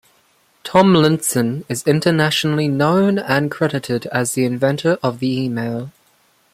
[0.63, 5.91] Tomlinson is internationally known and credited as the inventor of the email.